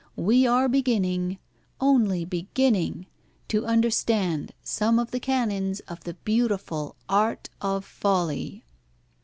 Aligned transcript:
We 0.17 0.47
are 0.47 0.67
beginning, 0.67 1.37
only 1.79 2.25
beginning, 2.25 3.05
to 3.49 3.67
understand 3.67 4.51
some 4.63 4.97
of 4.97 5.11
the 5.11 5.19
canons 5.19 5.79
of 5.81 6.05
the 6.05 6.15
beautiful 6.15 6.95
art 7.07 7.51
of 7.61 7.85
folly." 7.85 8.63